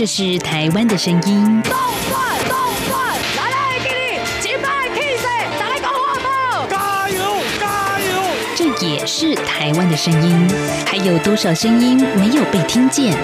[0.00, 1.62] 这是台湾的声音。
[1.62, 1.76] 动
[2.08, 2.56] 转动
[2.88, 5.22] 转，来来给你击败 Kiss，
[5.58, 8.22] 再来搞活宝，加油加油！
[8.56, 10.48] 这也是台湾的声音。
[10.86, 13.14] 还有多少声音没有被听见？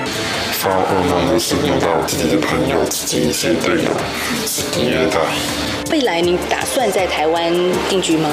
[0.58, 3.90] 发噩梦的是遇到自己的朋友、自己一些队友
[4.46, 5.18] 是虐待。
[5.90, 7.54] 未来你打算在台湾
[7.88, 8.28] 定居吗？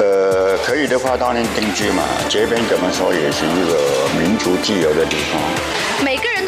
[0.00, 2.02] 呃，可以的话当然定居嘛。
[2.30, 5.38] 这边怎么说也是一个民族自由的地方。
[6.02, 6.24] 每个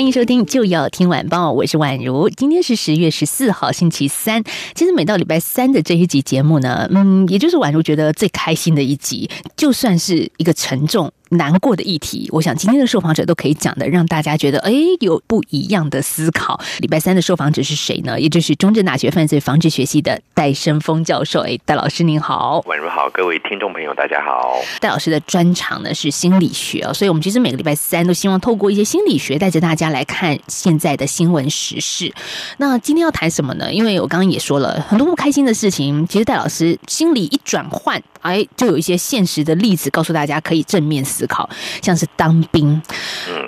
[0.00, 2.30] 欢迎收听就要听晚报，我是宛如。
[2.30, 4.42] 今天是十月十四号，星期三。
[4.74, 9.28] 其实每到礼拜三的这一集节目呢，嗯，也就是宛如觉得最开心的一集，
[9.58, 11.12] 就算是一个沉重。
[11.30, 16.60] 难过的议题，我想今天的受访者都可以讲的，让大家觉得哎有不一样的思考。
[16.78, 18.20] 礼拜三的受访者是谁呢？
[18.20, 21.40] 也就是中正大学犯罪防治学系的戴生峰教授。
[21.40, 24.56] 哎，戴老师您好，宛如好，各位听众朋友大家好。
[24.80, 32.12] 戴老师的专长呢是心理学所以我们其实每个礼拜三都希望透过一些心理学，带着大家来看现在的新闻时事。
[32.58, 33.72] 那今天要谈什么呢？
[33.72, 38.02] 因为我刚刚也说了很多不开心的事情，其实戴老师心里一转换。
[38.20, 41.48] 哎，就有一些现实的例子告诉大家，可以正面思考，
[41.82, 42.80] 像是当兵。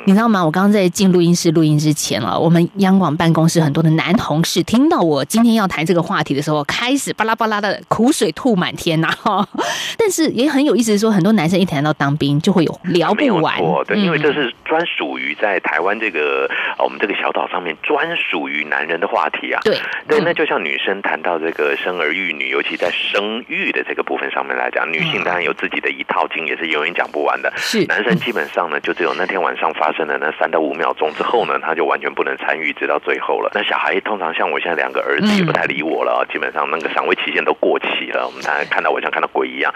[0.07, 0.45] 你知道吗？
[0.45, 9.09] 我刚刚在进录音室录音之前啊，我们央广办公室很多的男同事听到我今天要谈这个话题的时候，开始巴拉巴拉的苦水吐满天呐。
[9.97, 13.59] 但是也很有意思，说很多男生一谈到当兵就会有聊不完。
[13.87, 19.61] 对，因为这是专属于在台湾这个我们这个小岛上面专属于男人的话题啊。
[19.63, 19.79] 对
[20.09, 27.53] 对，那就像女生谈到这个生儿育女，尤其在生育的这个部分上面来讲，女性当然有自己的一套经，也是永远讲不完的。
[27.63, 33.51] 是男生基本上呢，就只有那天晚上发生的那三到五秒钟之后呢，他就完全不能参与，直到最后了。
[33.55, 38.27] 那小孩通常像我现在两个儿子也不太理我了，基本上那个赏味期限都过期了。
[38.27, 39.73] 我们大家看到我像看到鬼一样。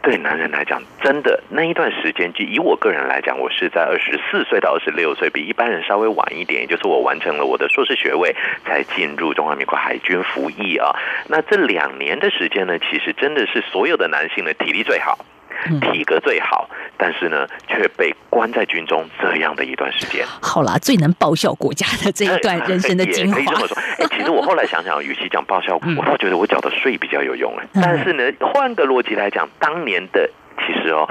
[0.00, 8.36] 对男人来讲，真的那一段时间，就以我个人来讲，我是在二十四岁到二十六岁，比一般人稍微晚一点，也就是我完成了我的硕士学位，
[8.66, 10.94] 才进入中华民国海军服役啊。
[11.28, 15.18] 那这两年的时间呢，其实真的是所有的男性的体力最好。
[15.80, 20.24] 体格最好，但是呢，却被关在军中这样的一段时间。
[20.40, 23.34] 好啦，最能报效国家的这一段人生的精华。
[23.36, 23.76] 可以这么说。
[23.98, 27.66] 哎，其实我后来想想，与其讲报效，我倒觉得我缴的税比较有用哎。
[27.74, 30.30] 但是呢，换个逻辑来讲，当年的。
[30.56, 31.06] 其实哦，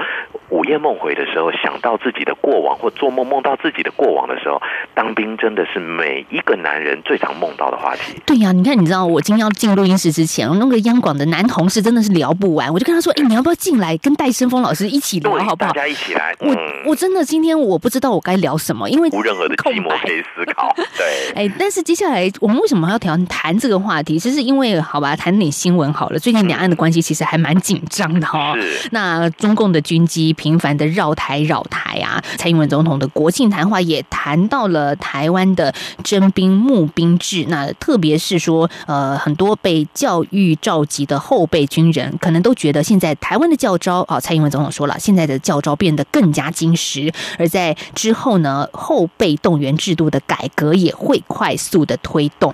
[0.48, 4.60] 午夜梦回的时候，想到自己的过往，或做梦梦到自己的过往的时候，
[4.94, 8.20] 当兵真的是每一个男人最常梦到的话题。
[8.24, 16.34] 对呀，你看，你知道我今天要进录音室之前，那个央广的男同事真的是聊不完，我就跟他说：“哎，你要不要进来跟戴生峰老师一起聊，好不好？”大家一起来。
[16.40, 16.56] 我
[16.90, 20.74] 我真的今天我不知道我该聊什么，因为无任何的寂寞可以思考。
[20.96, 24.18] 对， 哎，但是接下来我们为什么要谈谈这个话题？
[24.18, 26.18] 其实因为好吧，谈点新闻好了。
[26.18, 28.54] 最近两岸的关系其实还蛮紧张的哈。
[28.56, 28.88] 是。
[28.90, 30.34] 那中共的军机。
[30.36, 32.20] 频繁的绕台绕台啊！
[32.36, 35.72] 蔡英文总统的国庆谈话也谈到了台湾的
[36.02, 37.44] 征兵募兵制。
[37.48, 47.12] 那特别是说，呃，很多被教育召集的后备军人，可能都觉得现在台湾的教招啊，蔡英文总统说了，现在的教招变得更加精实。
[47.38, 52.52] 而在之后呢，后备动员制度的改革也会快速的推动。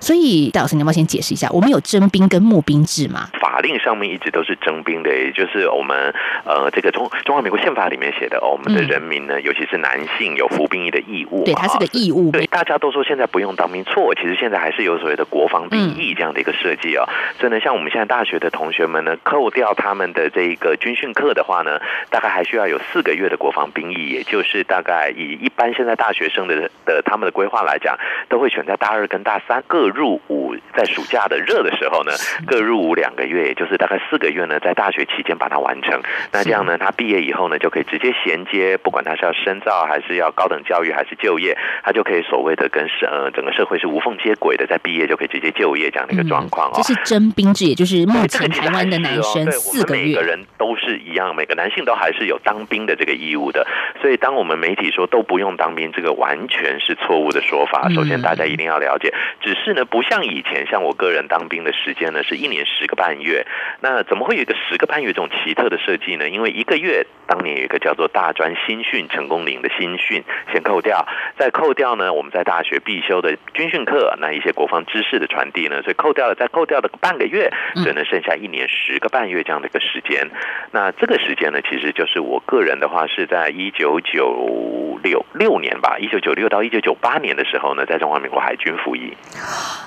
[0.00, 3.28] 所以，戴老师，你要不要先解释一下，我们有征兵跟募兵制吗？
[3.40, 6.14] 法令上面一直都是征兵的，也就是我们
[6.44, 11.44] 呃，这个中中华民国宪法里面写的，我们的人民呢，尤其是男性有服兵役的义务。
[11.44, 12.30] 对，它是个义务。
[12.30, 14.14] 对，大家都说现在不用当兵，错。
[14.14, 17.04] 其实现在还是有所谓的国防兵役这样的一个设计哦。
[17.38, 21.80] 所以呢，像我们现在大学的同学们呢，扣掉他们的这个军训课的话呢，
[22.10, 27.96] 大概还需要有四个月的国防兵役，也就是大概以一般现在大学生的的他们的规划来讲，
[28.28, 32.12] 都会选在大二跟大三各入伍，在暑假的热的时候呢，
[32.46, 36.00] 各入伍两个月，也就是大概四个月呢，在大学期间把它完成。
[36.32, 46.72] 那这样呢，他毕业以后呢，就可以直接衔接，不管他是要深造还是要高等教育还是就业，他就可以所谓的跟社呃整个社会是无缝接轨的，在毕业就可以直接就业这样的一个状况哦。
[46.74, 53.66] 这是征兵制，也就是目前台湾的男生四个月，每个人都是一样，每个男性都还是有当兵的这个义务的。
[54.00, 57.88] 所以，当我们媒体说都不用当兵，这个完全是错误的说法。
[57.90, 63.46] 首先，大家一定要了解，只是呢，不像以前，像我个人当兵的时间呢，是一年十个半月。
[63.80, 66.28] 那怎么会有一个十个半月这种奇特的设计呢？
[66.28, 70.22] 因为一个月当年有一个叫做大专新训成功领的新训，
[70.52, 71.06] 先扣掉，
[71.48, 80.28] 再扣掉呢，我们在大学必修的军训课，那一些国防知识的传递呢，所以扣掉了，再扣掉了半个月，所以呢，剩下一年十个半月这样的一个时间。
[80.72, 89.14] 那这个时间呢，其实就是我个人的话是在一九九六六年吧，一九九六到一九九八年的时候呢，在中华民国海军服役。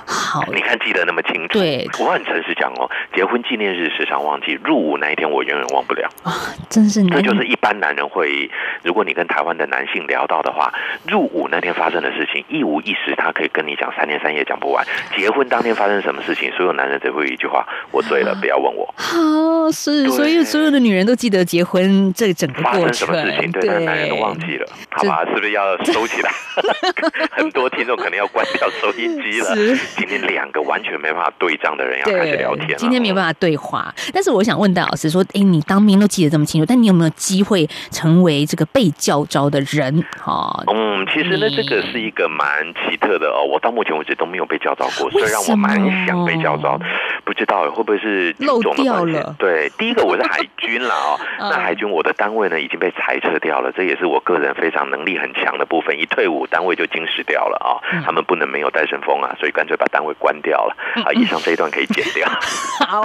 [0.08, 6.10] 好，你看记得那么清楚，对我很诚实讲哦，结婚纪念日时常忘记，入伍那一天我永远忘不了。
[6.24, 6.34] 啊
[6.72, 8.50] 真是男这就是一般男人会，
[8.82, 10.74] 如果你跟台湾的男性聊到的话，
[11.08, 14.86] 入伍那天发生的事情，一五一十他可以跟你讲三天三夜讲不完。
[15.16, 18.92] 结婚当天发生什么事情，所有男人只会一句话：我醉了，不要问我。
[18.96, 25.26] 好是，所以所有的女人都记得结婚这整个发过程生什么事情，，对，男人都忘记了，好吧？
[25.26, 26.32] 是不是要收起来？
[27.32, 29.78] 很多听众可能要关掉收音机了是。
[29.98, 32.76] 今天两个完全没办法对账的人要开始聊天了。
[32.78, 40.04] 今天没有办法对话，但是我想问戴老师说，哎，你当兵都记得这么清楚，但你有没有机会成为这个被教招的人？
[40.20, 43.44] 哈、嗯，其实呢，你这个是一个蛮奇特的哦。
[43.44, 46.86] 我到目前为止都没有被叫招过，虽为然我蛮想被叫招的，
[47.26, 56.00] 不知道会不会是漏掉了对，第一个我是海军啦哦， 嗯那海军我的单位呢已经被裁撤掉了，这也是我个人非常能力很强的部分。
[56.00, 60.76] 一退伍，单位就经史掉了啊、嗯他们不能没有戴胜风啊，所以干脆把单位关掉了
[61.06, 61.12] 啊。
[61.14, 62.28] 以上这一段可以剪掉。
[62.88, 63.04] 好，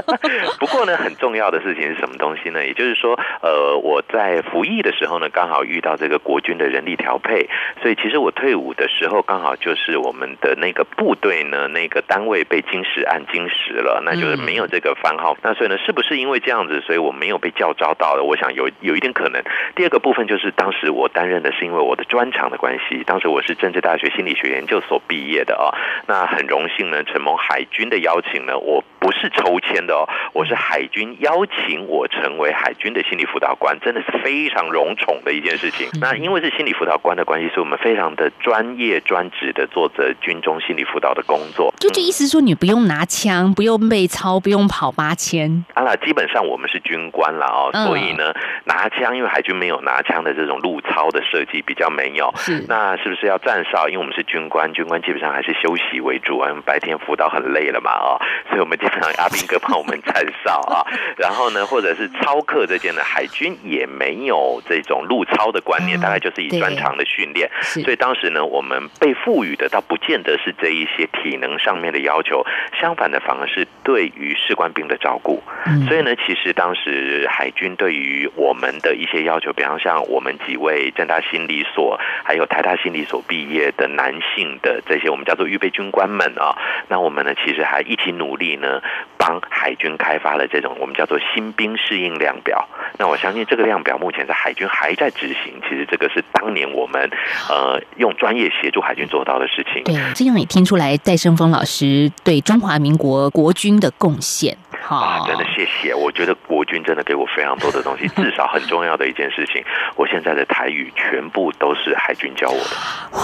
[0.60, 2.64] 不过呢，很重要的事情是什么东西呢？
[2.64, 7.48] 也就是说，呃，我在服役的时候呢，刚好遇到这个国军的人力调配，
[7.82, 15.36] 所以其实我退伍的时候，刚好就是我们的那个部队呢，那个单位被金石案金石了，那就是没有这个番号。
[15.42, 18.22] 那所以呢，是不是因为这样子，所以我没有被叫招到的？
[18.22, 19.42] 我想有有一点可能。
[19.74, 25.72] 第二个部分就是当时我担任的是因为我的专长的关系，当时我是政治大学心理学研究所毕业的啊、
[26.06, 35.88] 那很荣幸呢，承蒙海军的邀请呢，我不是抽签的哦，我是海军邀请我成为海军的心理辅导官，真的是非常荣宠的一件事情。
[36.00, 41.72] 那因为是心理辅导官的关系，所以我们非常的专业专职的做着军中心理辅导的工作。
[41.80, 52.30] 就就意思说你不用拿枪，不用被操，不用跑八千，啊啦，基本上我们是军官了哦，嗯所以呢，拿枪，因为海军没有拿枪的这种路操的设计，比较没有。
[52.36, 53.88] 是那是不是要站哨？
[53.88, 58.20] 因为我们是军官，军官基本上还是休息为主啊，因为白天辅导很累了嘛哦，
[58.50, 60.14] 所以我们基本上阿兵哥帮我们站
[60.44, 60.84] 哨啊。
[61.16, 67.45] 然后呢，或者是操课这件呢，海军也没有这种路操的观念，嗯大概就是以专长的训练。
[67.60, 72.44] 是所以当时呢，我们被赋予的倒不见得是这一些体能上面的要求，
[72.80, 75.42] 相反的反而是对于士官兵的照顾。
[75.66, 86.56] 嗯所以呢，其实当时海军对于我们的一些要求，比方像我们几位正大心理所还有台大心理所毕业的男性的这些我们叫做预备军官们啊，
[86.88, 88.82] 那我们呢其实还一起努力呢，
[89.26, 92.68] 帮海军开发了这种我们叫做新兵适应量表。
[92.96, 97.10] 那我相信这个量表目前在海军还在执行，其实这个是当年我们
[97.50, 99.82] 呃用专业协助海军做到的事情。
[99.82, 104.56] 对，这样也听出来戴胜峰老师对中华民国国军的贡献。
[104.80, 105.92] 好、啊，真的谢谢！
[105.92, 109.64] 我觉得国军真的给我非常多的东西， 至少很重要的一件事情，
[109.96, 112.76] 我现在的台语全部都是海军教我的。
[113.18, 113.20] 哇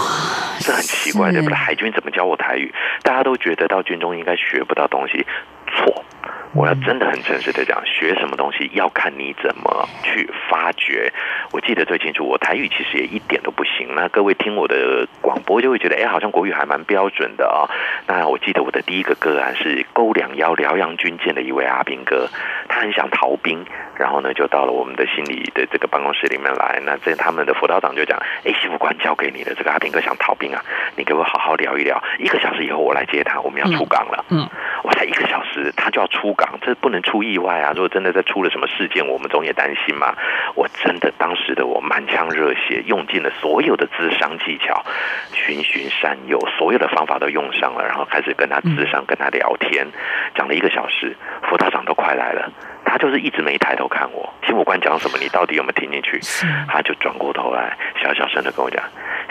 [0.59, 1.55] 这很奇怪，对不对？
[1.55, 2.73] 海军怎么教我台语？
[3.01, 5.25] 大家都觉得到军中应该学不到东西，
[5.75, 6.03] 错。
[6.55, 11.11] 我要真的很诚实的讲，学什么东西要看你怎么去发掘。
[11.51, 13.95] 我记得最清楚，我台语其实也一点都不行。
[13.95, 17.65] 那各位听我的广播就会觉得，哎，好像国语还蛮标准的啊、
[18.07, 22.29] 那我记得我的第一个个案是勾两腰辽阳军舰的一位阿兵哥，
[22.69, 23.65] 他很想逃兵，
[23.97, 26.79] 然后呢就到了我们的心理的这个办公室里面来。
[26.85, 30.63] 那这他们的辅导长就讲，哎，媳妇官交给你的这个阿兵哥想逃兵啊，
[30.95, 31.99] 你给我好好聊一聊。
[32.19, 34.23] 一个小时以后我来接他，我们要出港了。
[34.29, 34.47] 嗯，
[34.83, 37.71] 我才一个小时，他就要出港，这不能出意外啊！
[37.75, 40.15] 如果真的再出了什么事件，我们总也担心嘛。
[40.55, 44.83] 我真的当时的我满腔热血，用尽了所有的智商技巧，
[45.33, 49.85] 循循善诱，所有的方法都用上了，然后开始跟他智商，跟他聊天，
[50.35, 51.15] 讲了一个小时，
[51.49, 52.51] 辅导长都快来了。
[52.85, 56.19] 他就是一直没抬头看我，新武官讲什么，你到底有没有听进去？
[56.67, 58.83] 他就转过头来，小小声的跟我讲：“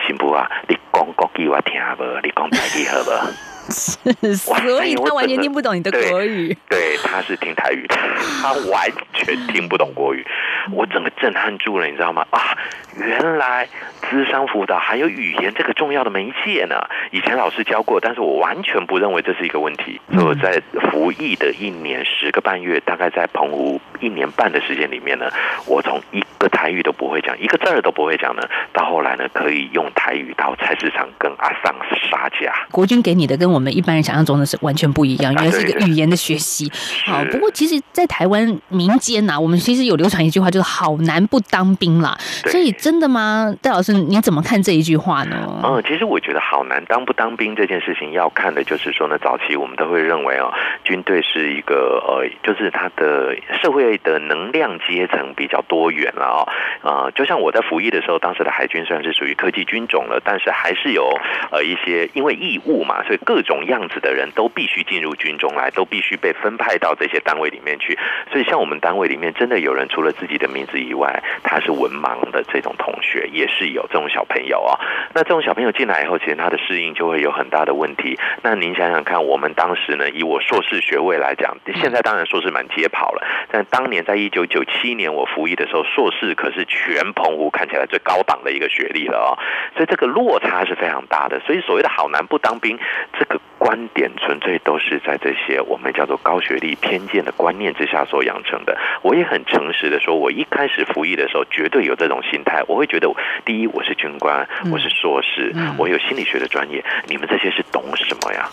[0.07, 2.05] 新部啊，你讲国语我听不？
[2.23, 6.57] 你讲台语好不？”所以他完全听不懂你的国语。
[6.69, 7.97] 对，他是听台语的，
[8.43, 10.25] 他完全听不懂国语。
[10.73, 12.25] 我整个震撼住了，你知道吗？
[12.31, 12.57] 啊，
[12.97, 13.69] 原来
[14.13, 16.77] 智商辅导还有语言这个重要的媒介呢。
[17.11, 19.99] 以前老师教过，但是我完全不认为这是一个问题。
[20.13, 25.25] 所以我在服役的一年十个半月，大概在澎湖一年半的时间里面呢，
[25.67, 28.43] 我从一个台语都不会讲，一个字儿都不会讲呢，
[28.75, 31.75] 到后来呢，可以用台语到菜市场跟阿桑
[32.11, 32.53] 杀价。
[32.71, 36.69] 国军给你的跟我们们一般人想象中的是完全不一样，原来是一个语言的学习。
[37.07, 42.19] 好，是不过其实，在台湾民间呐、我们其实有流传一句话，就是“好男不当兵”啦。
[42.47, 43.55] 所以真的吗？
[43.63, 45.61] 戴老师，你怎么看这一句话呢？
[45.65, 50.53] 嗯，其实我觉得好难当不当兵这件事情，要看的就是说呢，早期我们都会认为哦，
[50.85, 56.49] 军队是一个呃，就是它的社会的能量阶层比较多元了哦。
[56.83, 61.09] 呃，就像我在服役的时候，当时的海军虽然是属于科技军种了，但是还是有
[61.51, 67.99] 呃一些因为义务嘛，所以各种样子的人都必须进入军中来，都必须被分派到这些单位里面去。
[68.31, 74.81] 所以像我们单位里面，真的有人除了自己的名字以外，他是文盲的这种同学，也是有这种小朋友啊、
[75.15, 78.19] 那这种小朋友进来以后，其实他的适应就会有很大的问题。
[78.43, 89.37] 那您想想看，我们当时呢，以我硕士学位来讲，现在当然硕士满街跑了，但当年在一九九七年我服役的时候，硕士可是全澎湖看起来最高档的一个学历了哦。
[89.75, 91.39] 所以这个落差是非常大的。
[91.41, 92.79] 所以所谓的好男不当兵，
[93.19, 98.79] 这个观点纯粹都是在这些我们叫做高学历偏见的观念之下所养成的。
[99.03, 102.63] 我也很诚实的说，我一开始服役的时候，绝对有这种心态。
[102.69, 103.13] 我会觉得，
[103.45, 108.49] 第一，我是军官，我是硕士，我有心理学的专业，你们这些是懂什么呀？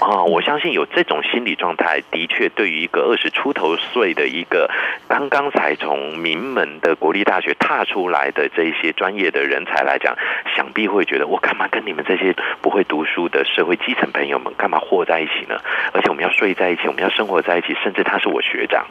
[0.00, 4.70] 啊，我相信有这种心理状态，的确对于一个二十出头岁的一个
[5.08, 10.16] 刚刚才从名门的国立大学踏出来的这一些专业的人才来讲，
[10.56, 15.60] 想必会觉得我干嘛跟你们这些不会读书的社会基层朋友们干嘛和在一起呢？
[15.92, 18.86] 而且我们要睡在一起，我们要生活在一起，甚至他是我学长。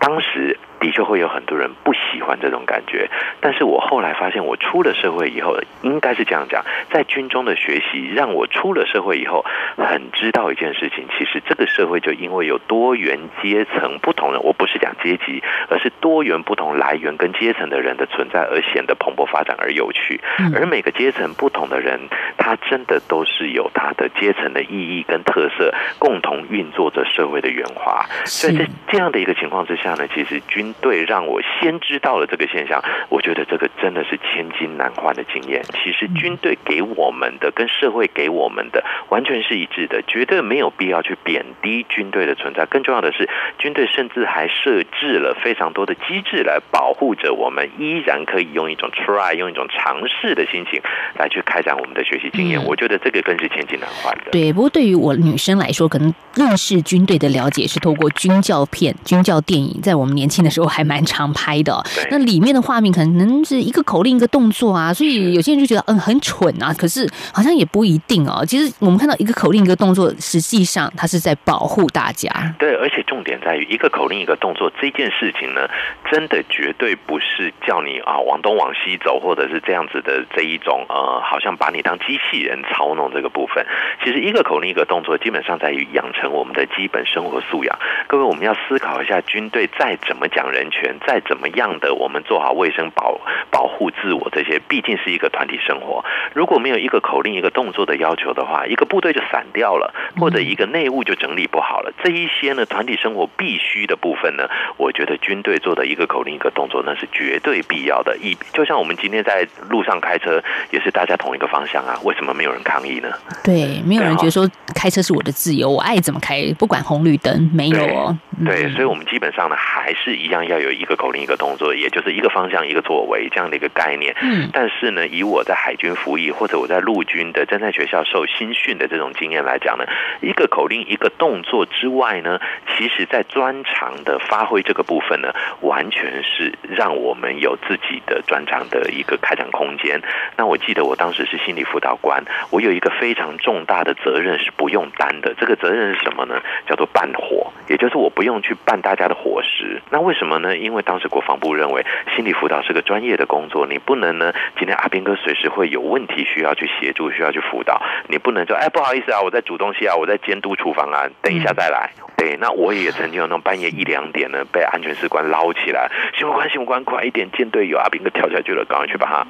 [0.00, 3.08] 当时的确会有很多人不喜欢这种感觉，
[3.40, 9.42] 但是我后来发现，我出了社会以后，应该是这样讲，在军中的学习让我出了社会以后，
[9.78, 20.20] 很知道一件事情，其实这个社会就因为有多元阶层不同人，我不是讲阶级，而是多元不同来源跟阶层的人的存在，而显得蓬勃发展而有趣。
[20.54, 21.98] 而每个阶层不同的人，
[22.36, 28.04] 他真的都是有他的阶层的意义跟特色，共同运作着社会的圆滑。
[28.26, 35.62] 所以在这样的一个情况之下呢，其实军队让我先知道了这个现象，我觉得这个真的是千金难换的经验。
[35.82, 42.66] 其实军队给我们的跟社会给我们的完全是一致的，绝对没有必要去贬低军队的存在。
[42.66, 43.28] 更重要的是，
[43.58, 50.80] 军队甚至还设置了非常多的机制来保护着我们，依然可以用一种 try 用一种尝试的心情
[51.18, 52.60] 来去开展我们的学习经验。
[52.60, 54.30] 嗯我觉得这个更是千金难换的。
[54.30, 61.82] 对，不过对于我女生来说，可能认识军队的了解是透过军教片、军教电影，在我们年轻的时候还蛮常拍的哦。
[62.10, 68.44] 那里面的画面可能是一个口令一个动作啊，所以有些人就觉得嗯很蠢啊，可是好像也不一定哦。
[68.46, 72.30] 其实我们看到一个口令一个动作，实际上它是在保护大家。
[72.58, 75.68] 对，而且重点在于一个口令一个动作这件事情呢，
[76.10, 83.64] 真的绝对不是叫你啊往东往西走，或者是这样子的这一种呃，好像把你当机器人操弄这个部分。
[84.02, 87.78] 其实一个口令一个动作，基本上在于养成我们的基本生活素养。
[88.06, 93.20] 各位，我们要思考一下，军队再怎么讲人权，再怎么样的我们做好卫生保
[93.50, 96.04] 保护自我这些，毕竟是一个团体生活。
[96.34, 101.92] 如果没有一个口令一个动作的要求的话，一个部队就散掉了，或者一个内务就整理不好了。
[102.02, 104.44] 这一些呢，团体生活必须的部分呢，
[104.76, 108.16] 我觉得军队做的一个口令一个动作，那是绝对必要的。
[108.18, 113.08] 一就像我们今天在路上开车，也是大家同一个方向啊，为什么没有人抗议呢？
[113.42, 118.16] 对，没有人觉得说开车是我的自由，我爱怎么开，不管红绿灯，没有哦。
[118.44, 124.14] 对，嗯所以我们基本上呢，还是一样要有一个口令一个动作，也就是一个方向一个作为这样的一个概念。
[124.22, 129.84] 嗯但是呢，以我在海军服役或者我在陆军的侦探学校受新训的这种经验来讲呢，
[130.20, 132.40] 一个口令一个动作之外呢，
[132.76, 140.00] 其实在专长的发挥这个部分呢，完全是让我们有自己的专长的一个开展空间。
[140.36, 145.34] 那我记得我当时是心理辅导官，我有一个非常重大的责任是不用担的。
[145.38, 146.40] 这个责任是什么呢？
[146.66, 149.82] 叫做办活，也就是我不不用去办大家的伙食。
[149.90, 150.56] 那为什么呢？
[150.56, 151.84] 因为当时国防部认为
[152.16, 161.90] 心理辅导是个专业的工作，你不能呢，今天阿兵哥随时会有问题需要去协助，需要去辅导，你不能说，哎，不好意思啊，我在煮东西啊，我在监督厨房啊，等一下再来。
[162.16, 169.26] 对，那我也曾经有那种半夜一两点呢，被安全士官捞起来，新闻官，新闻官，快一点，见队友阿兵哥跳下去了，赶快去把他。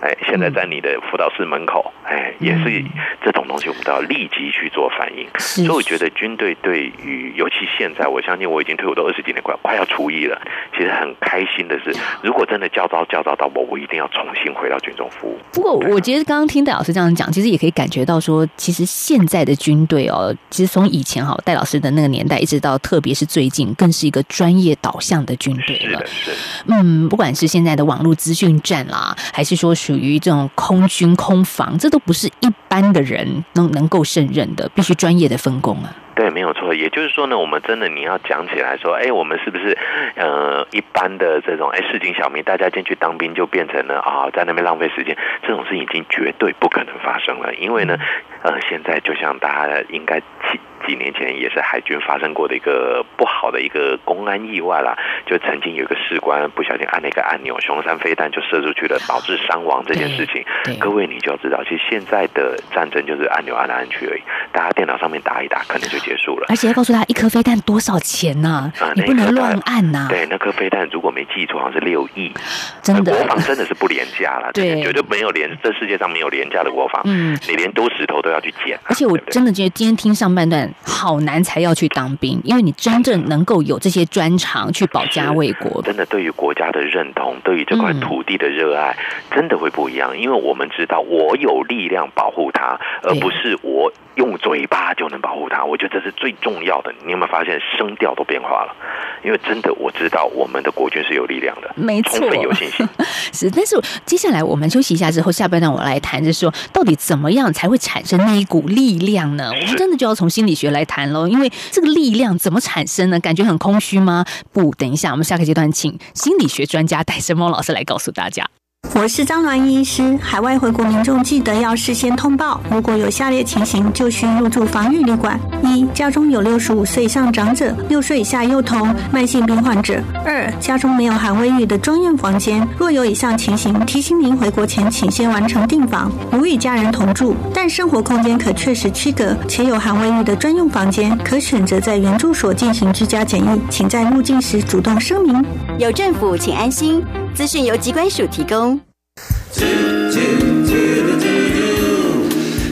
[0.00, 2.84] 哎，现在在你的辅导室门口，哎，也是
[3.24, 5.26] 这种东西，我们都要立即去做反应。
[5.38, 10.40] 是所以我觉得军队对于，尤其现在，我相信我已经退伍都二十几年，快快要除役了。
[10.76, 15.38] 其实很开心的是，如果真的教招教招到我，我一定要重新回到军中服务。
[15.52, 26.06] 不过，我觉得刚刚听戴老师这样讲，其实也可以感觉到说，其实现在的军队哦，其实从以前哈戴老师的那个年代，一直到特别是最近，更是一个专业导向的军队了是的，。
[26.06, 26.36] 是的。
[26.68, 35.94] 嗯，不管是现在的网络资讯战啦，还是说属于这种空军空防，这都不是一般的人能能够胜任的，必须专业的分工啊。
[36.16, 36.74] 对，没有错。
[36.74, 39.76] 也就是说呢，我们真的你要讲起来说，哎，我们是不是
[40.16, 47.54] 呃一般的这种哎市井小民，大家进去当兵就变成了啊在那边浪费时间，这种事已经绝对不可能发生了。
[47.56, 47.98] 因为呢，
[48.42, 54.96] 呃，现在就像大家应该几几年前也是海军发生过的一个不好的一个公安意外啦，
[55.26, 60.42] 就曾经有一个士官不小心按了一个按钮，熊山飞弹就射出去了，导致伤亡这件事情。
[60.80, 66.46] 各位你就要知道，其实现在的战争就是按钮按来按去而已，大家电脑上面打一打，可能就结束了。
[66.48, 68.72] 而且要告诉他，一颗飞弹多少钱呢？
[68.94, 70.06] 你不能乱按呐。
[70.08, 72.32] 对，那颗飞弹如果没记错，好像是六亿。
[72.80, 74.52] 真的，国防真的是不廉价了。
[74.54, 77.02] 对，绝对没有廉，这世界上没有廉价的国防。
[77.04, 78.78] 嗯，你连丢石头都要去捡。
[78.84, 88.96] 而且我真的觉得今天听上半段好难才要去当兵，因为你真正能够有这些专长去保家卫国，真的对于国家的认同，对于这块土地的热爱，
[89.30, 90.16] 真的会不一样。
[90.16, 93.92] 因为我们知道，我有力量保护它，而不是我。
[94.16, 96.92] 用嘴巴就能保护它，我觉得这是最重要的。
[97.04, 98.74] 你有没有发现声调都变化了？
[99.22, 102.88] 因为真的我知道我们的国军是有力量的，没错，有信心。
[103.32, 109.50] 是，但是接下来我们休息一下之后，下半段我来谈，就是说到底怎么样才会产生那一股力量呢？
[109.50, 111.28] 我们真的就要从心理学来谈喽。
[111.28, 113.20] 因为这个力量怎么产生呢？
[113.20, 114.24] 感觉很空虚吗？
[114.52, 118.46] 不，等一下，我们下个阶段请心理学专家戴森猫老师来告诉大家。
[118.94, 120.18] 我是张鸾医师。
[120.22, 132.66] 海外回国民众记得要事先通报，如果有下列情形，就需入住防御旅馆：一、家中有六十五岁以上长者、六岁以下幼童、慢性病患者；二、家中没有含卫浴的专用房间。
[132.78, 136.10] 若有以上情形，提醒您回国前请先完成订房。
[136.32, 145.44] 如与家人同住，但生活空间可确实区隔，且有含卫浴的专用房间，可选择在原住所进行居家检疫，请在入境时主动声明。
[145.78, 147.04] 有政府，请安心。
[147.34, 148.80] 资讯由机关署提供。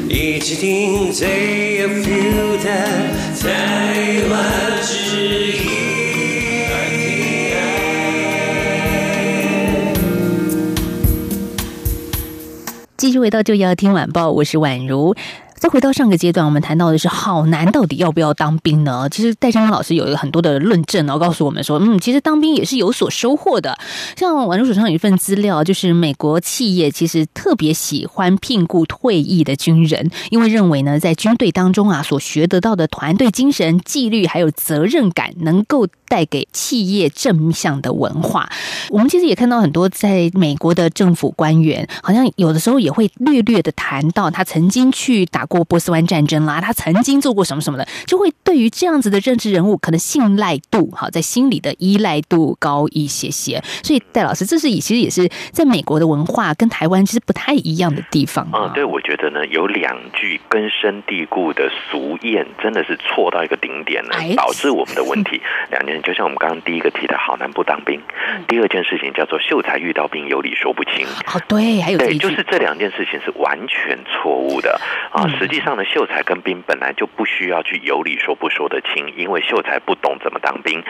[0.08, 2.68] 一起听最有 feel 的
[3.40, 4.32] 台湾
[4.82, 4.92] 之
[5.52, 5.64] 音。
[12.96, 15.14] 继续回到就要听晚报，我是宛如。
[15.64, 19.08] 再回到上个阶段，我们谈到的是好难，到底要不要当兵呢？
[19.10, 23.78] 其实戴章老师有一个很多的论证哦，告诉我们说，嗯，其实当兵也是有所收获的。
[24.14, 38.50] 像宛如手上有一份资料，就是美国企业其实特别喜欢聘雇退役的军人，因为认为呢，在军队当中啊，所学得到的团队精神、纪律还有责任感，能够带给企业正向的文化。
[38.90, 45.46] 我们其实也看到很多在美国的政府官员，好像有的时候也会略略的谈到他曾经去打。
[45.53, 53.62] 过波斯湾战争啦，他曾经做过什么什么的，就会对于这样子的政治人物，可能信赖度好，在心里的依赖度高一些些。
[53.82, 58.48] 所以戴老师，这是以其实也是在美国的文化跟台湾其实不太一样的地方。
[58.52, 65.40] 嗯，对，我觉得呢，有两句根深蒂固的俗谚，真的是错到一个顶点了，导致我们的问题。
[65.70, 68.00] 两件，就像我们刚刚第一个提的，好男不当兵。
[68.48, 71.06] 第二件事情叫做秀才遇到兵，有理说不清。
[71.26, 75.26] 哦，对，还有对，就是这两件事情是完全错误的啊。
[75.38, 80.82] 实际上呢，秀才跟兵本来就不需要去有理说不说得清，因为秀才不懂怎么当兵。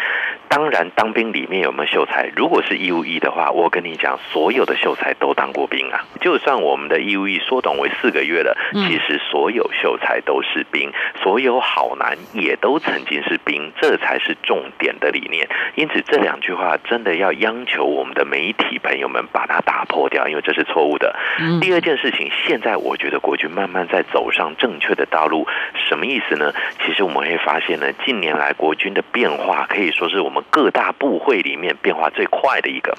[0.49, 2.31] 当然，当兵里面有没有秀才？
[2.37, 6.05] 如果是义务役的话，我跟你讲，所有的秀才都当过兵啊。
[6.21, 15.49] 就算我们的义务役缩短为四个月了，其实所有秀才都是兵，所有好男也都曾经是兵，这才是重点的理念。
[15.75, 21.17] 因此，这两句话真的要央求我们的媒体朋友们把它打破掉，因为这是错误的。
[21.61, 24.55] 第二件事情，现在我觉得国军慢慢在走上。
[24.59, 25.47] 正确的道路
[25.89, 26.53] 什么意思呢？
[26.85, 32.97] 其实我们会发现呢，近年来国军的变化可以说是我们各大部会里面变化最快的一个。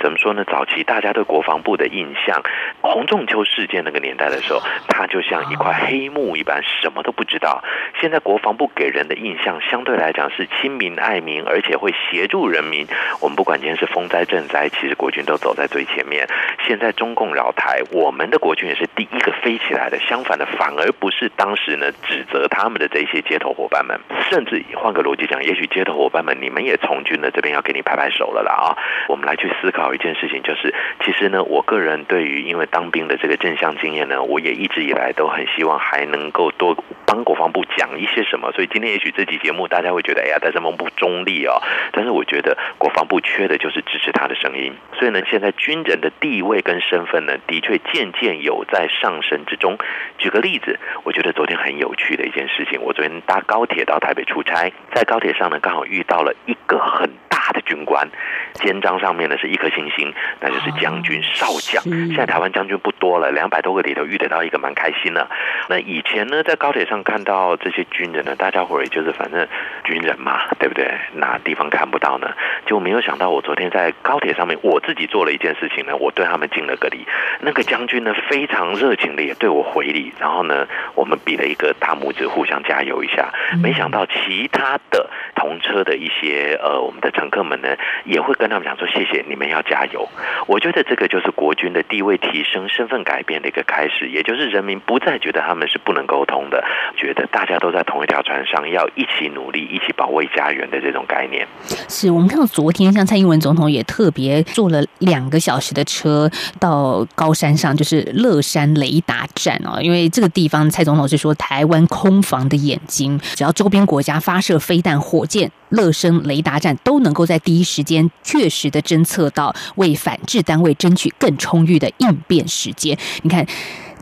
[0.00, 0.44] 怎么说呢？
[0.44, 2.42] 早期大家对国防部的印象，
[2.80, 7.62] 洪仲秋事件那个年代的时候，他就像一块黑幕一般，什么都不知道。
[8.00, 12.86] 现在国防部给人的印象相对来讲是亲民爱民，而且会协助人民。
[13.20, 16.26] 我们不管今天是风灾赈灾，其实国军都走在最前面。
[16.66, 19.98] 现在中共扰台，我们的国军也是第一个飞起来的。
[20.00, 23.98] 相反的，反而不是当时呢指责他们的这些街头伙伴们，
[24.30, 28.78] 甚至换个逻辑讲，也许街头伙伴们你们也从军了，这边要给你拍拍手了啦啊！
[29.08, 30.72] 我们来去思考一件事情，就是
[31.04, 38.52] 其实呢，我个人对于因为当兵的这个正向经验呢，我也一直以来都很希望还能够多帮国防部讲一些什么。
[38.52, 41.60] 所以今天也许这期节目大家会觉得，哎呀，在这么不中立哦。
[41.90, 44.72] 但是我觉得国防部缺的就是支持他的声音。
[44.96, 49.76] 所以呢，现在军人的地位跟身份呢，的确渐渐有在上升之中。
[50.18, 50.78] 举个例子。
[51.04, 58.08] 我觉得昨天很有趣的一件事情，我昨天搭高铁到台北出差，在高铁上呢，刚好遇到了一个很大的军官，
[58.54, 61.82] 肩章上面呢是一颗星星，那就是将军、少将。
[61.84, 65.28] 现在台湾将军不多了，两百多个里头遇得到一个，蛮开心的。
[65.68, 69.46] 那以前呢，在高铁上看到这些军人呢，大家伙儿也就是反正
[69.84, 70.92] 军人嘛，对不对？
[71.14, 72.28] 哪地方看不到呢？
[72.66, 77.06] 就没有想到，我昨天在高铁上面，我自己做了一件事情呢，我对他们敬了个礼。
[77.40, 83.32] 那个将军呢，非常热情的也对我回礼，然后呢，我们比了一个大拇指，互相加油一下。
[83.62, 87.68] 没想到其他的同车的一些呃，我们的乘客们呢，
[88.04, 90.08] 也会跟他们讲说：“谢谢你们要加油。”
[90.46, 96.62] 我觉得这个就是国军的地位提升、身份改变的一个开始，也就是人民不再觉得他们是不能沟通的，
[96.96, 101.46] 觉得大家都在同一条船上，要一起努力、一起保卫家园的这种概念。
[101.88, 115.50] 是我们看到昨天，像蔡英文总统也特别坐了两个小时的车到高山上，就是乐山雷达站哦，因为这个地方蔡总统是说台湾空防的眼睛，只要周边国家发射飞弹、火箭。
[115.68, 122.98] 乐声雷达站都能够在第一时间确实的侦测到，为反制单位争取更充裕的应变时间。
[123.22, 123.46] 你看。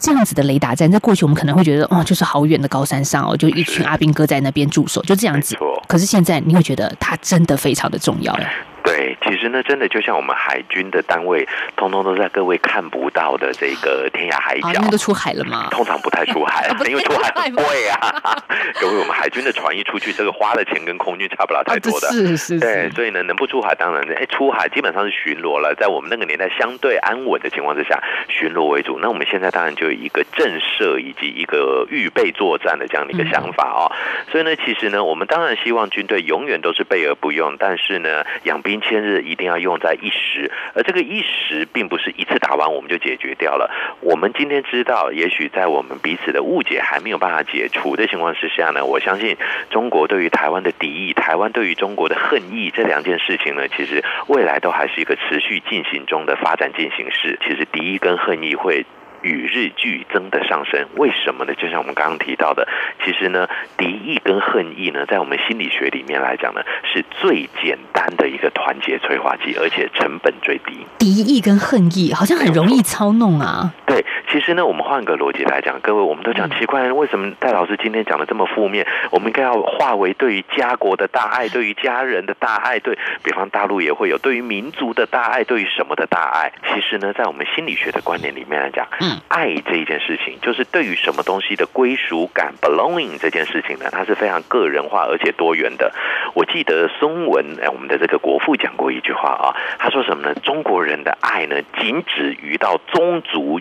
[0.02, 5.54] 这样子的雷达站，在过去我们可能会觉得，哦，就是好远的高山上哦，就一群阿兵哥在那边驻守，就这样子。
[5.86, 8.50] 可是现在你会觉得它真的非常的重要呀。
[8.82, 14.68] 对，其实呢，真的就像我们海军的单位，通通都在各位看不到的这个天涯海角。
[14.68, 15.68] 啊，那都出海了吗？
[15.70, 18.42] 通常不太出海， 因为出海很贵啊。
[18.80, 22.08] 各位，我们海军的船一出去，这个花的钱跟空军差不了太多的。
[22.08, 22.58] 是是。
[22.58, 25.74] 对，所以呢，能不出海，当然，哎，出海基本上是巡逻了。
[25.78, 28.98] 在我们那个年代相对安稳的情况之下，巡逻为主。
[29.00, 33.92] 那我们现在当然就有一个震慑以及一个预备作战的这样的一个想法哦。
[34.32, 38.69] 所以呢，其实呢，我们当然希望军队永远都是备而不用，但是呢，养兵。
[38.78, 43.70] 千日一定要用在一时，而这个一时并不是一次打完我们就解决掉了。
[44.02, 49.35] 我们今天知道，也许在我们彼此的误解还没有办法解除的情况之下呢，我相信
[49.70, 57.38] 中国对于台湾的敌意，台湾对于中国的恨意，这两件事情呢，其实未来都还是一个持续进行中的发展进行式。
[57.42, 58.85] 其实敌意跟恨意会。
[59.22, 61.54] 与日俱增的上升，为什么呢？
[61.54, 62.66] 就像我们刚刚提到的，
[63.04, 70.87] 其实呢，敌意跟恨意呢，在我们心理学里面来讲呢，是最简单的一个团结催化剂，而且成本最低。
[70.98, 73.72] 敌意跟恨意好像很容易操弄啊。
[73.87, 78.87] 对，其实呢，我们换个逻辑来讲，各位，我们都讲奇怪，为什么戴老师今天讲的这么负面？
[79.11, 86.52] 我们应该要化为对于家国的大爱，对于家人的大爱，对比方大陆也会有对于民族的大爱，对于什么的大爱？
[86.72, 88.87] 其实呢，在我们心理学的观点里面来讲，
[89.29, 95.92] 爱这一件事情，就是对于什么东西的归属感 （belonging） 这件事情呢，它是非常个人化而且多元的。
[96.35, 100.35] 我记得孙文，哎，我们的这个国父讲过一句话啊，他说什么呢？
[100.42, 103.61] 中国人的爱呢，仅止于到宗族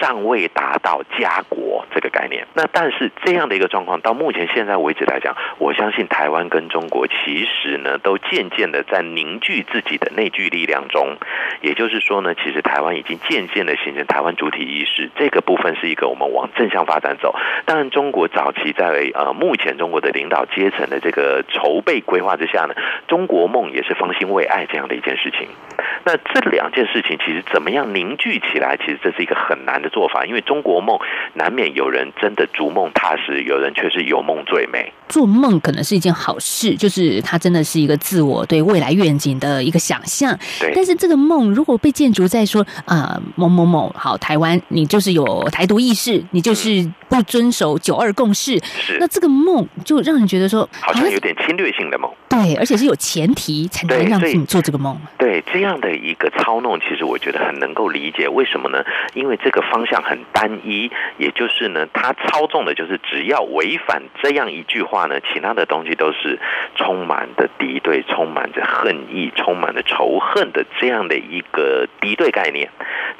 [0.00, 2.46] 尚未达到家国这个概念。
[2.54, 11.16] 那但是这样的一个状况，到目前现在为止来讲，我相信台湾跟中国其实呢，都渐渐的在凝聚自己的内聚力量中。
[11.60, 15.10] 也就是说呢，其实台湾已经渐渐的形成台湾主体识。
[15.16, 17.34] 这个部分是一个我们往正向发展走。
[17.64, 22.74] 当然，中国早期在呃目前中国的领导阶层的这个筹备规划之下呢，
[23.08, 25.48] 中国梦也是方兴未艾这样的一件事情。
[26.04, 30.98] 那这两件事情其实怎么样凝聚起来，其实这是一个很难的做法，因为中国梦
[31.34, 34.92] 难免有人真的逐梦踏实，有人却是有梦最美。
[35.08, 40.36] 做梦可能是一件好事，就是它真的是一个自我对未来愿景的一个想象。
[40.60, 40.72] 对。
[40.74, 48.96] 但是这个梦如果被建筑在说啊某某某好台湾，你就是有台独意识，你就是不遵守九二共识，是。
[48.98, 52.10] 那这个梦就让人觉得说好像有点侵略性的梦。
[52.28, 54.96] 对，而且是有前提才能让你做这个梦。
[55.18, 58.28] 对这样的一个操弄，其实我觉得很能够理解。
[58.28, 58.84] 为什么呢？
[59.14, 66.38] 因为这个方向很单一，也就是呢，他操纵的就是只要违反这样一句话呢，其他的东西都是
[66.76, 72.70] 充满的敌对、充满着恨意、充满着仇恨的这样的一个敌对概念，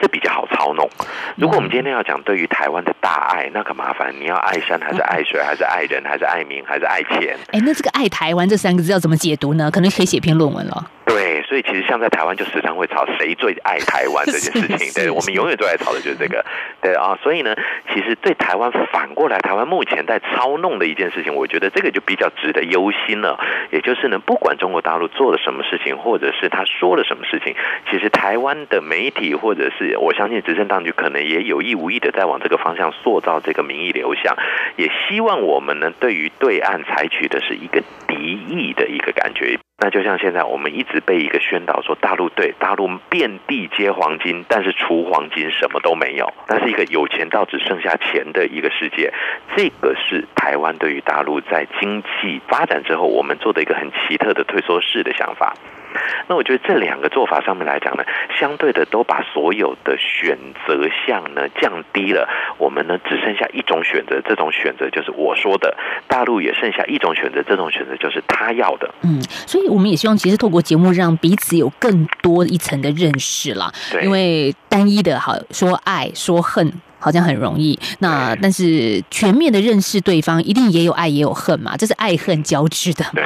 [0.01, 0.89] 这比较好操弄。
[1.35, 7.35] 如果我们今天要讲对于台湾的大爱，那可麻烦，你要爱山还是爱水，还是爱人，还是爱民，还是爱钱？
[7.51, 9.71] 哎，那这个爱台湾这三个字要怎么解读呢？
[9.71, 10.91] 可能可以写篇论文了。
[11.13, 16.45] 对，所以其实像在台湾就时常会吵谁最爱台湾这件事情，对我们永远最爱吵的就是这个，
[16.81, 17.55] 对啊，所以呢，
[17.93, 23.39] 其实对台湾反过来，台湾目前在操弄的一件事情，我觉得这个就比较值得忧心了。
[23.73, 27.55] 也就是呢，不管中国大陆做了什么事情，或者是他说了什么事情，
[27.91, 34.37] 其实台湾的媒体或者是我相信执政当局可能也有意无意的在往这个方向塑造这个民意流向，
[34.77, 39.59] 也希望我们呢对于对岸采取的是一个敌意的一个感觉。
[39.83, 49.11] 那就像现在我们一直被一个宣导说，大陆对大陆遍地皆黄金，但是除黄金什么都没有，那是一个有钱到只剩下钱的一个世界。
[49.57, 55.55] 这个是台湾对于大陆在经济发展之后，我们做的一个很奇特的退缩式的想法。
[56.29, 58.05] 那我觉得这两个做法上面来讲呢，
[58.39, 65.77] 相对的都把所有的选择项呢降低了，我们呢只剩下一种选择，这种选择就是我说的，
[66.07, 68.89] 大陆也剩下一种选择，这种选择就是他要的。
[69.03, 73.73] 嗯，所以我们也希望，其实透过节目让彼此有更多一层的认识啦。
[74.03, 76.73] 因为单一的好说爱说恨。
[77.01, 83.23] 好像很容易，那但是全面的认识对方，一定也有爱也有恨嘛，这是爱恨交织的嘛。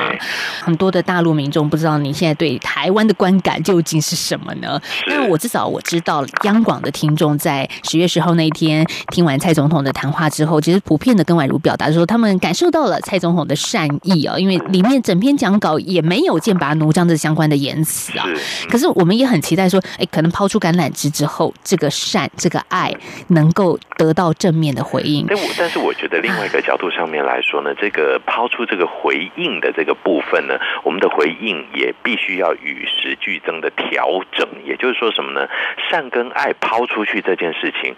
[0.63, 4.81] 很多的大陆民众不知道你现在对台湾的观感究竟是什么呢？
[5.09, 18.27] 但我至少我知道，央广的听众在十月十号那一天听完蔡总统的谈话之后，其实普遍的跟宛如表达说，他们感受到了蔡总统的善意啊，因为里面整篇讲稿也没有剑拔弩张的相关的言辞啊。
[18.69, 22.93] 可是我们也很期待说，哎，可能抛出橄榄枝之后，这个善、这个爱
[23.29, 23.64] 能够
[23.97, 25.27] 得到正面的回应。
[25.29, 34.47] 但我但是我觉得另外一个角度上面来说呢，这个抛出这个回应的这个部分呢，我们的回应也必须要与时俱增的调整。
[34.65, 35.47] 也就是说什么呢？
[35.91, 37.95] 善跟爱抛出去这件事情，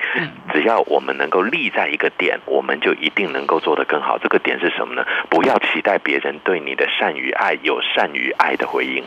[0.52, 4.18] 只要我们能够立在一个点，我们就一定能够做得更好。
[4.18, 5.04] 这个点是什么呢？
[5.30, 9.02] 不要期待别人对你的善与爱有善与爱的回应。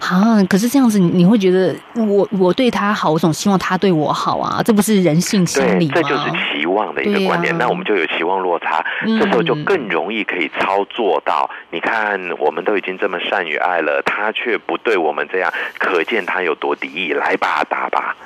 [0.00, 7.54] 啊，可是这样子，你会觉得我我对他好，我总希望他对我好啊，这不是人性心对理，这就是期望的一个观点。
[7.54, 11.50] 啊那我们就有期望落差，嗯这时候就更容易可以操作到。
[11.70, 17.12] 你看，我们都已经这么善于爱了，他却不对我们这样，可见他有多敌意。
[17.12, 18.16] 来吧，打吧。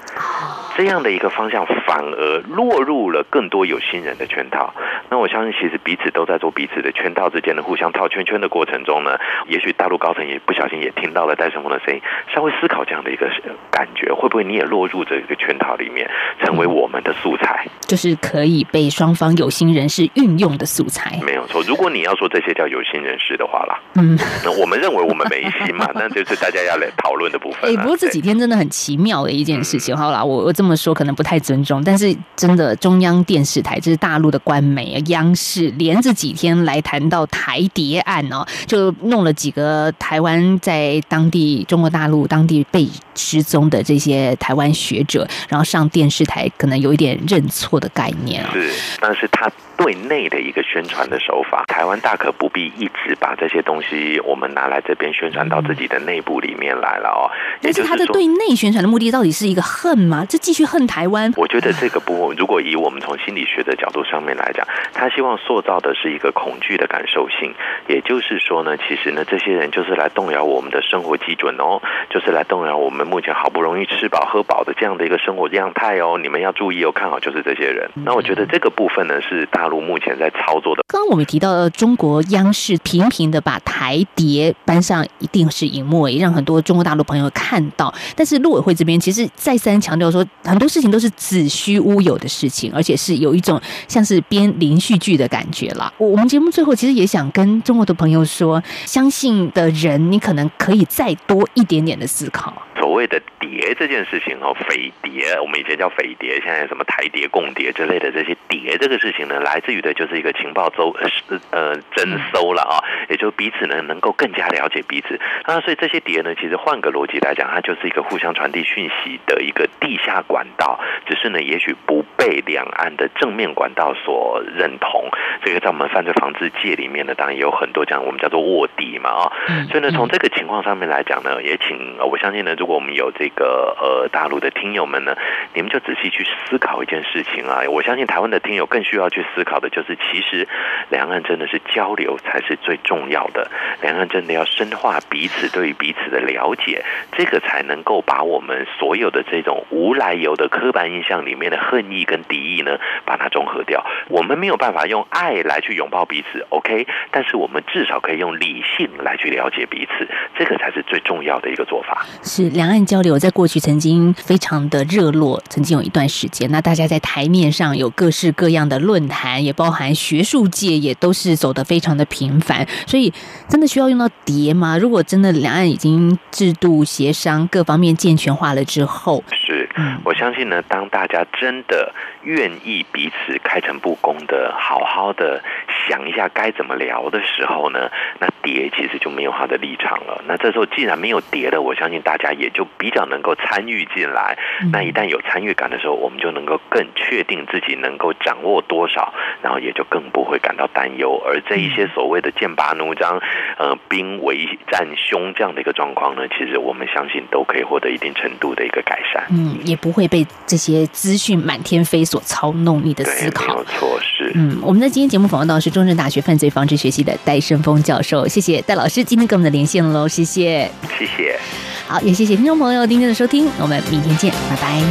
[0.77, 4.73] 这样的一个方向，反而落入了更多有心人的圈套。
[5.09, 9.17] 那我相信，其实彼此都在做彼此的圈套之间的互相套圈圈的过程中呢，
[9.49, 12.01] 也许大陆高层也不小心也听到了戴胜峰的声音，
[12.35, 16.11] 稍微思考这样的一个呃感觉，会不会你也落入这个圈套里面，
[16.45, 17.67] 成为我们的素材？
[17.87, 21.19] 就是可以被双方有心人士运用的素材。
[21.25, 21.63] 没有错。
[21.63, 27.83] 如果你要说这些叫有心人士的话啦，嗯，那我们认为我们没心嘛， 那就是大家要来讨论的部分哎、啦。
[27.83, 29.97] 不过这几天真的很奇妙的一件事情。
[30.07, 57.27] 好啦，我我这么说可能不太尊重，但是真的中央电视台，这是大陆的官媒央视，连着几天来谈到台谍案哦，就弄了几个台湾在当地中国大陆当地被失踪的这些台湾学者，然后上电视台，可能有一点认错的概念啊、是，但是他对内的一个宣传的手法，台湾大可不必一直把这些东西我们拿来这边宣传到自己的内部里面来了哦。
[57.61, 60.25] 但是他的对内宣传的目的到底是一个恨吗？
[60.29, 61.33] 这继续恨台湾？
[61.37, 67.55] 我觉得这个部分，如果以我们从心理学的角度上面来讲，他希望塑造的是一个恐惧的感受性，
[67.89, 71.81] 也就是说呢，其实呢，这些人就是来动摇我们的生活基准哦，
[72.11, 76.19] 就是来动摇我们目前好不容易吃饱喝饱的这样的一个生活样态哦。
[76.21, 77.89] 你们要注意哦，看好就是这些人。
[78.05, 80.83] 那我觉得这个部分呢，是大陆目前在操作的。
[80.89, 87.93] 刚刚我们提到了中国央视频频的把台谍搬上一定是荧幕，也让很多中国大陆朋友看到。
[88.15, 95.93] 但是陆委会这边其实再三强调说，很多事情都是子虚乌有的事情，而且是有一种像是编连续剧的感觉啦。
[95.97, 102.53] 我我们节目最后其实也想跟中国的朋友说，相信的人，你可能可以再多一点点的思考。
[102.87, 115.21] 所谓的谍这件事情哦，匪谍，我们以前叫匪谍，现在什么台谍、共谍之类的这些谍这个事情呢，来自于的就是一个情报周呃呃征收了啊，也就彼此呢能够更加了解彼此。
[115.49, 125.11] 那所以这些谍呢，其实换个逻辑来讲，它就是一个互相传递讯息的一个地下管道，只是呢也许不被两岸的正面管道所认同。
[125.43, 129.33] 这个在我们犯罪防治界里面呢，当然也有很多这样我们叫做卧底嘛啊、
[129.71, 135.17] 所以呢从这个情况上面来讲呢，也请呃我相信呢，如果我们有这个呃大陆的听友们呢，
[135.55, 137.63] 你们就仔细去思考一件事情啊。
[137.71, 140.47] 我相信台湾的听友更需要去思考的就是，其实
[140.91, 153.83] 两岸真的是交流才是最重要的，两岸真的要深化彼此对于彼此的了解，这个才能够把我们所有的这种无来由的刻板印象里面的恨意跟敌意呢，把它中和掉。
[154.09, 162.05] 我们没有办法用爱来去拥抱彼此，OK，但是我们至少可以用理性来去了解彼此，这个才是最重要的一个做法。
[162.23, 172.67] 是两岸交流在过去曾经非常的热络，曾经有一段时间，那大家在台面上有各式各样的论坛，也包含学术界，也都是走得非常的频繁。
[172.87, 173.13] 所以，
[173.49, 174.79] 真的需要用到碟吗？
[174.79, 179.69] 如果真的两岸已经制度协商各方面健全化了之后，是，
[180.05, 185.43] 我相信呢，当大家真的愿意彼此开诚布公的，好好的
[185.89, 190.23] 想一下该怎么聊的时候呢，那蝶其实就没有他的立场了。
[190.27, 194.37] 那这时候既然没有蝶了，我相信大家也就比较能够参与进来。
[194.73, 201.21] 那一旦有参与感的时候，我们就能够更确定自己能够掌握多少，然后也就更不会感到担忧。
[201.27, 203.21] 而这一些所谓的剑拔弩张、
[203.59, 209.25] 呃兵围战凶这样的一个状况呢，其实我们相信都可以获得一定程度的一个改善。
[209.31, 213.65] 嗯，也不会被这些资讯满天飞所操弄你的思考有。
[213.65, 214.33] 错，是。
[214.35, 220.71] 嗯，我们在今天节目访问到的是中正大学犯罪防治学系的戴胜峰教授，谢谢戴老师今天跟我们的连线喽，谢谢。
[220.99, 221.39] 谢谢，
[221.87, 224.83] 好，也谢谢听众朋友今天的收听，我们明天见，拜拜。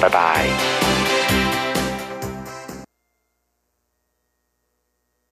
[0.00, 0.87] 拜拜。